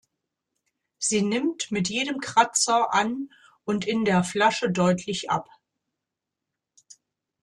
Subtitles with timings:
[0.97, 3.29] Sie nimmt mit jedem Kratzer an
[3.65, 5.47] und in der Flasche deutlich ab.